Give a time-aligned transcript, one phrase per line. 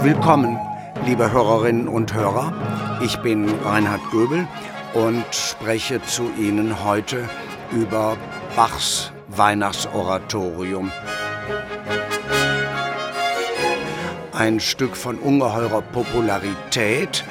[0.00, 0.56] Willkommen,
[1.06, 3.00] liebe Hörerinnen und Hörer.
[3.02, 4.46] Ich bin Reinhard Göbel
[4.94, 7.28] und spreche zu Ihnen heute
[7.72, 8.16] über
[8.54, 10.92] Bachs Weihnachtsoratorium.
[14.32, 17.24] Ein Stück von ungeheurer Popularität,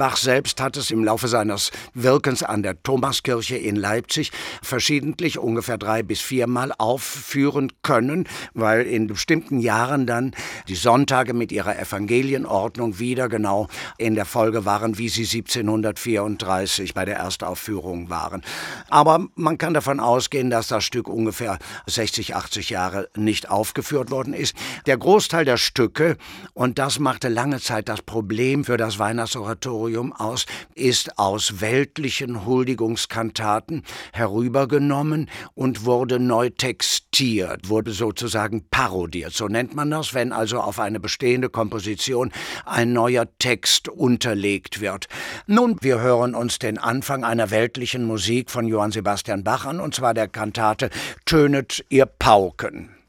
[0.00, 5.76] Bach selbst hat es im Laufe seines Wirkens an der Thomaskirche in Leipzig verschiedentlich ungefähr
[5.76, 10.32] drei bis viermal aufführen können, weil in bestimmten Jahren dann
[10.68, 17.04] die Sonntage mit ihrer Evangelienordnung wieder genau in der Folge waren, wie sie 1734 bei
[17.04, 18.40] der Erstaufführung waren.
[18.88, 24.32] Aber man kann davon ausgehen, dass das Stück ungefähr 60, 80 Jahre nicht aufgeführt worden
[24.32, 24.56] ist.
[24.86, 26.16] Der Großteil der Stücke,
[26.54, 32.46] und das machte lange Zeit das Problem für das Weihnachtsoratorium, Oratorium aus, ist aus weltlichen
[32.46, 33.82] Huldigungskantaten
[34.12, 39.32] herübergenommen und wurde neu textiert, wurde sozusagen parodiert.
[39.32, 42.32] So nennt man das, wenn also auf eine bestehende Komposition
[42.64, 45.08] ein neuer Text unterlegt wird.
[45.46, 49.94] Nun, wir hören uns den Anfang einer weltlichen Musik von Johann Sebastian Bach an, und
[49.94, 50.90] zwar der Kantate
[51.24, 52.99] Tönet ihr Pauken.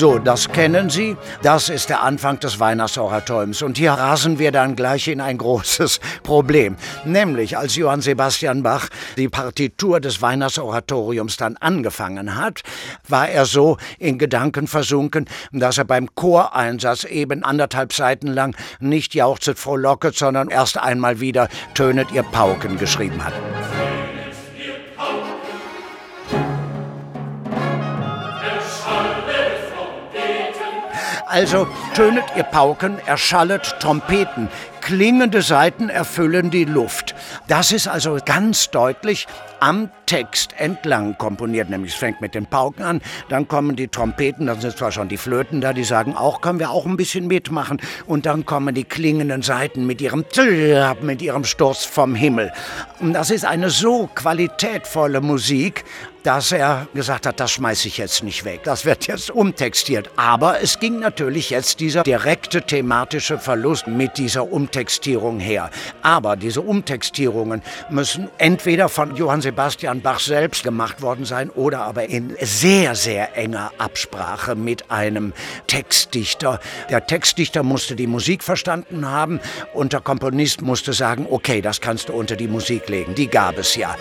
[0.00, 1.14] So, das kennen Sie.
[1.42, 3.60] Das ist der Anfang des Weihnachtsoratoriums.
[3.60, 6.76] Und hier rasen wir dann gleich in ein großes Problem.
[7.04, 12.62] Nämlich, als Johann Sebastian Bach die Partitur des Weihnachtsoratoriums dann angefangen hat,
[13.08, 19.14] war er so in Gedanken versunken, dass er beim Choreinsatz eben anderthalb Seiten lang nicht
[19.14, 23.34] jauchzet frohlocket, sondern erst einmal wieder tönet ihr Pauken geschrieben hat.
[31.30, 34.48] Also tönet ihr Pauken, erschallet Trompeten,
[34.80, 37.14] klingende Saiten erfüllen die Luft.
[37.46, 39.28] Das ist also ganz deutlich
[39.60, 41.70] am Text entlang komponiert.
[41.70, 45.08] Nämlich es fängt mit den Pauken an, dann kommen die Trompeten, dann sind zwar schon
[45.08, 47.80] die Flöten da, die sagen auch, können wir auch ein bisschen mitmachen.
[48.06, 50.24] Und dann kommen die klingenden Saiten mit ihrem
[51.02, 52.52] mit ihrem Stoß vom Himmel.
[52.98, 55.84] Und das ist eine so qualitätvolle Musik,
[56.22, 58.62] dass er gesagt hat, das schmeiße ich jetzt nicht weg.
[58.64, 60.10] Das wird jetzt umtextiert.
[60.16, 65.70] Aber es ging natürlich jetzt dieser direkte thematische Verlust mit dieser Umtextierung her.
[66.02, 72.08] Aber diese Umtextierungen müssen entweder von Johann Sebastian Bach selbst gemacht worden sein oder aber
[72.08, 75.32] in sehr, sehr enger Absprache mit einem
[75.66, 76.60] Textdichter.
[76.90, 79.40] Der Textdichter musste die Musik verstanden haben
[79.74, 83.14] und der Komponist musste sagen, okay, das kannst du unter die Musik legen.
[83.14, 83.96] Die gab es ja.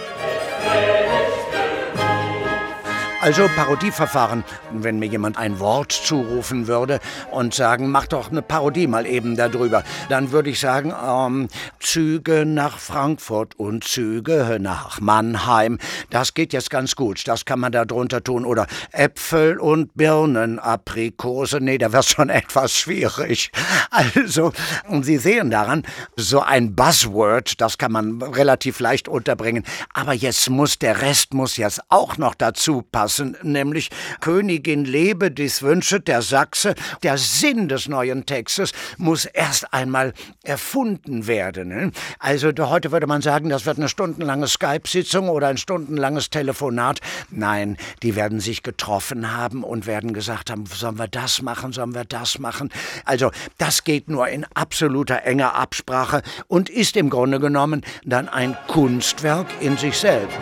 [3.21, 8.87] Also Parodieverfahren, wenn mir jemand ein Wort zurufen würde und sagen, mach doch eine Parodie
[8.87, 11.49] mal eben darüber, dann würde ich sagen, ähm,
[11.81, 15.79] Züge nach Frankfurt und Züge nach Mannheim.
[16.09, 18.45] Das geht jetzt ganz gut, das kann man da drunter tun.
[18.45, 23.51] Oder Äpfel und Birnen, Aprikose, nee, da wird schon etwas schwierig.
[23.91, 24.53] Also,
[25.01, 25.83] Sie sehen daran,
[26.15, 29.65] so ein Buzzword, das kann man relativ leicht unterbringen.
[29.93, 33.89] Aber jetzt muss der Rest muss jetzt auch noch dazu passen lassen, nämlich
[34.19, 36.75] Königin lebe, dies wünsche der Sachse.
[37.01, 41.69] Der Sinn des neuen Textes muss erst einmal erfunden werden.
[41.69, 41.91] Ne?
[42.19, 46.99] Also heute würde man sagen, das wird eine stundenlange Skype-Sitzung oder ein stundenlanges Telefonat.
[47.31, 51.95] Nein, die werden sich getroffen haben und werden gesagt haben, sollen wir das machen, sollen
[51.95, 52.69] wir das machen.
[53.05, 58.55] Also das geht nur in absoluter enger Absprache und ist im Grunde genommen dann ein
[58.67, 60.37] Kunstwerk in sich selbst.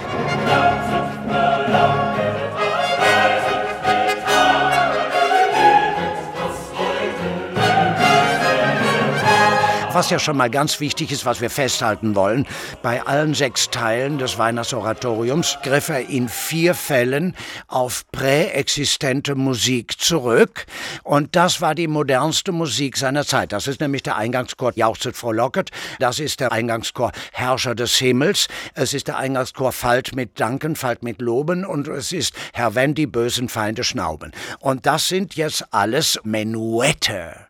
[9.97, 12.46] Was ja schon mal ganz wichtig ist, was wir festhalten wollen,
[12.84, 17.35] bei allen sechs Teilen des Weihnachtsoratoriums griff er in vier Fällen
[17.68, 20.68] auf präexistente Musik zurück.
[21.02, 23.52] Und das war die modernste Musik seiner Zeit.
[23.52, 25.72] Das ist nämlich der Eingangschor Jauchzet frohlocket.
[25.97, 28.50] Das ist der Eingangschor Herrscher des Himmels.
[28.76, 31.66] Es ist der Eingangschor Falt mit Danken, Falt mit Loben.
[31.66, 34.32] Und es ist Herr wenn die bösen Feinde schnauben.
[34.59, 37.47] Und das sind jetzt alles Menuette.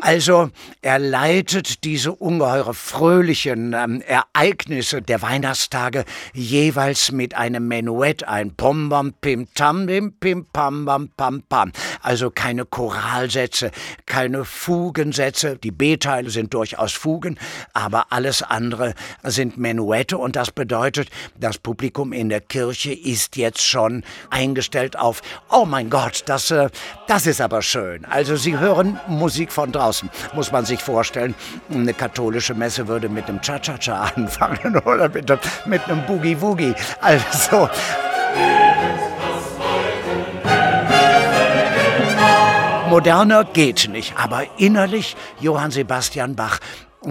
[0.00, 0.50] Also
[0.82, 8.54] er leitet diese ungeheure fröhlichen ähm, Ereignisse der Weihnachtstage jeweils mit einem Menuett ein.
[8.54, 11.72] Pom bam pim tam bim pim pam bam pam pam.
[12.02, 13.70] Also keine Choralsätze,
[14.06, 15.56] keine Fugensätze.
[15.56, 17.38] Die B-Teile sind durchaus Fugen,
[17.72, 21.08] aber alles andere sind Menuette und das bedeutet,
[21.38, 26.68] das Publikum in der Kirche ist jetzt schon eingestellt auf, oh mein Gott, das, äh,
[27.06, 28.04] das ist aber schön.
[28.04, 31.34] Also sie hören Musik Musik von draußen, muss man sich vorstellen.
[31.70, 35.30] Eine katholische Messe würde mit einem Cha-Cha-Cha anfangen oder mit,
[35.66, 36.74] mit einem Boogie-Woogie.
[37.02, 37.68] Also.
[42.88, 46.60] Moderner geht nicht, aber innerlich Johann Sebastian Bach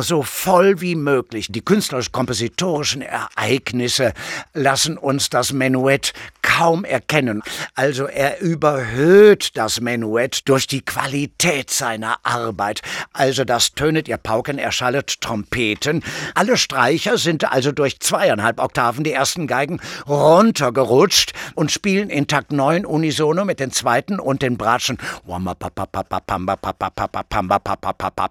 [0.02, 1.48] so voll wie möglich.
[1.52, 4.14] Die künstlerisch-kompositorischen Ereignisse
[4.54, 6.14] lassen uns das Menuett
[6.58, 7.42] kaum erkennen.
[7.74, 12.82] Also er überhöht das Menuett durch die Qualität seiner Arbeit.
[13.12, 16.04] Also das tönet ihr Pauken, erschallet Trompeten.
[16.36, 22.52] Alle Streicher sind also durch zweieinhalb Oktaven die ersten Geigen runtergerutscht und spielen in Takt
[22.52, 24.98] 9 unisono mit den zweiten und den Bratschen.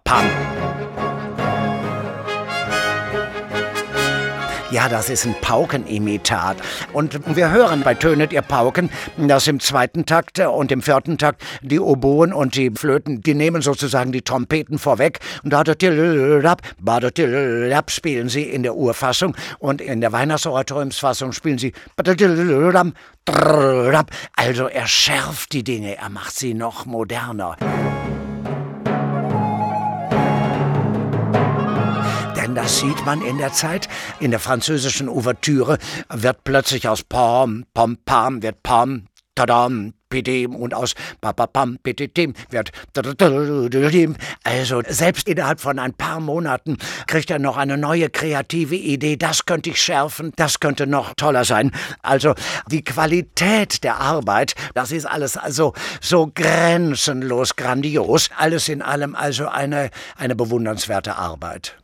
[0.05, 0.52] Pam.
[4.73, 6.57] Ja, das ist ein Paukenimitat.
[6.95, 8.89] Und wir hören bei Tönet ihr Pauken,
[9.19, 13.61] dass im zweiten Takt und im vierten Takt die Oboen und die Flöten, die nehmen
[13.61, 15.21] sozusagen die Trompeten vorweg.
[15.45, 15.63] Und da
[17.91, 21.75] spielen sie in der Urfassung und in der Weihnachtsoratoriumsfassung spielen sie
[24.37, 27.59] also er schärft die Dinge, er macht sie noch moderner.
[32.55, 33.89] Das sieht man in der Zeit.
[34.21, 35.79] In der französischen Ouvertüre
[36.09, 42.71] wird plötzlich aus Pom, Pom, Pam, wird Pom, Tadam, Pidim und aus Papapam, Petitim wird
[44.45, 46.77] also selbst innerhalb von ein paar Monaten
[47.07, 49.17] kriegt er noch eine neue kreative Idee.
[49.17, 51.73] Das könnte ich schärfen, das könnte noch toller sein.
[52.03, 52.35] Also
[52.71, 55.73] die Qualität der Arbeit, das ist alles also
[56.03, 58.29] so grenzenlos grandios.
[58.37, 59.89] Alles in allem also eine,
[60.19, 61.82] eine bewundernswerte Arbeit.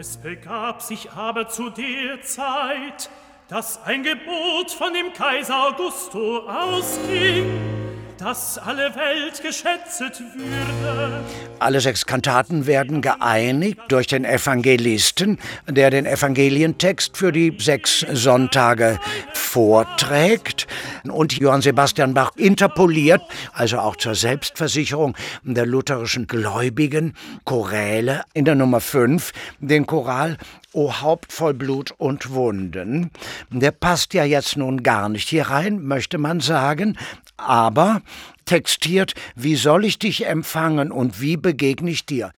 [0.00, 3.10] Es begab sich aber zu der Zeit,
[3.48, 7.79] dass ein Gebot von dem Kaiser Augusto ausging,
[8.20, 11.24] dass alle Welt geschätzet würde.
[11.58, 18.98] Alle sechs Kantaten werden geeinigt durch den Evangelisten, der den Evangelientext für die sechs Sonntage
[19.32, 20.66] vorträgt
[21.04, 23.22] und Johann Sebastian Bach interpoliert,
[23.54, 27.14] also auch zur Selbstversicherung der lutherischen Gläubigen,
[27.44, 30.36] Choräle in der Nummer 5, den Choral
[30.72, 33.10] O Haupt voll Blut und Wunden.
[33.50, 36.96] Der passt ja jetzt nun gar nicht hier rein, möchte man sagen,
[37.36, 38.02] aber
[38.44, 42.30] textiert, wie soll ich dich empfangen und wie begegne ich dir?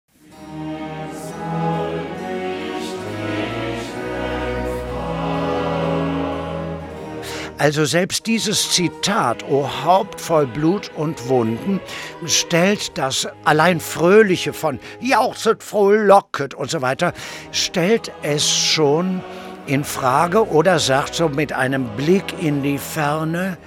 [7.63, 11.79] Also selbst dieses Zitat, O Haupt voll Blut und Wunden,
[12.27, 17.13] stellt das allein Fröhliche von jauchzet, frohlocket und so weiter,
[17.53, 19.23] stellt es schon
[19.67, 23.59] in Frage oder sagt so mit einem Blick in die Ferne,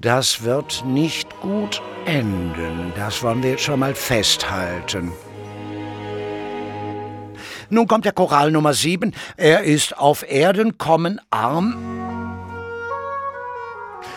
[0.00, 2.92] das wird nicht gut enden.
[2.94, 5.10] Das wollen wir jetzt schon mal festhalten.
[7.70, 9.12] Nun kommt der Choral Nummer 7.
[9.36, 11.99] Er ist auf Erden kommen arm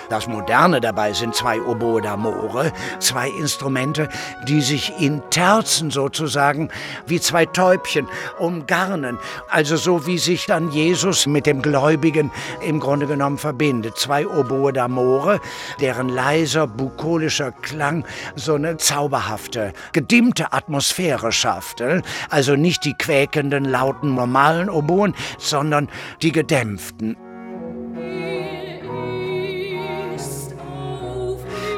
[0.10, 4.10] das Moderne dabei sind zwei Oboe d'Amore, zwei Instrumente,
[4.48, 6.70] die sich in Terzen sozusagen
[7.08, 8.08] wie zwei Täubchen
[8.40, 9.18] umgarnen.
[9.50, 13.98] Also so wie sich dann Jesus mit dem Gläubigen im Grunde genommen verbindet.
[13.98, 15.40] Zwei Oboe d'Amore,
[15.80, 18.06] deren leiser, bukolischer Klang
[18.36, 21.84] so eine zauberhafte, gedimmte Atmosphäre schafft.
[22.30, 25.90] Also nicht die quäkenden, lauten, normalen Oboen, sondern
[26.22, 27.18] die gedämpften.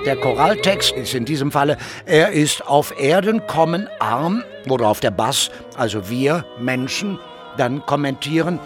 [0.06, 5.50] Der Choraltext ist in diesem Falle, er ist auf Erden kommen arm, worauf der Bass,
[5.76, 7.18] also wir Menschen,
[7.58, 8.60] dann kommentieren.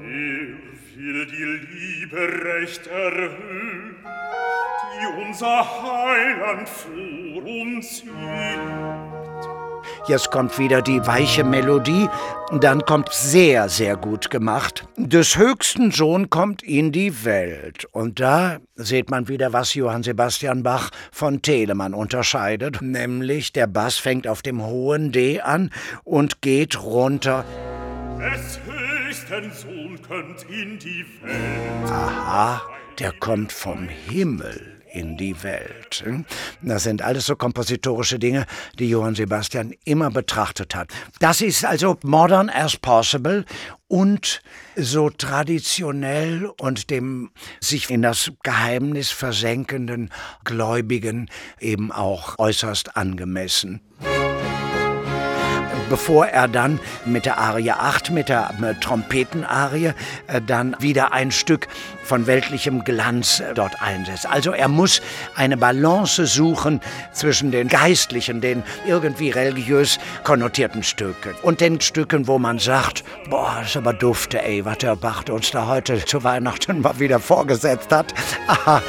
[0.00, 0.06] Er
[0.96, 2.20] will die Liebe
[2.60, 3.96] recht erhöhen,
[4.94, 8.87] die unser Heiland vor uns übt.
[10.08, 12.08] Jetzt kommt wieder die weiche Melodie.
[12.50, 14.84] Dann kommt sehr, sehr gut gemacht.
[14.96, 17.84] Des höchsten Sohn kommt in die Welt.
[17.92, 22.80] Und da sieht man wieder, was Johann Sebastian Bach von Telemann unterscheidet.
[22.80, 25.70] Nämlich der Bass fängt auf dem hohen D an
[26.04, 27.44] und geht runter.
[28.18, 31.90] Des höchsten Sohn kommt in die Welt.
[31.90, 32.60] Aha,
[32.98, 36.04] der kommt vom Himmel in die Welt.
[36.60, 38.46] Das sind alles so kompositorische Dinge,
[38.78, 40.90] die Johann Sebastian immer betrachtet hat.
[41.20, 43.44] Das ist also modern as possible
[43.86, 44.42] und
[44.74, 50.10] so traditionell und dem sich in das Geheimnis versenkenden
[50.44, 53.80] Gläubigen eben auch äußerst angemessen.
[55.88, 59.92] Bevor er dann mit der Arie 8, mit der äh, Trompetenarie,
[60.26, 61.68] äh, dann wieder ein Stück
[62.04, 64.26] von weltlichem Glanz äh, dort einsetzt.
[64.26, 65.02] Also er muss
[65.34, 66.80] eine Balance suchen
[67.12, 73.62] zwischen den geistlichen, den irgendwie religiös konnotierten Stücken und den Stücken, wo man sagt, boah,
[73.64, 77.92] ist aber dufte, ey, was der Bach uns da heute zu Weihnachten mal wieder vorgesetzt
[77.92, 78.14] hat.
[78.46, 78.82] Aha,